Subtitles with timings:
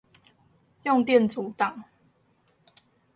[0.81, 1.83] 用電阻檔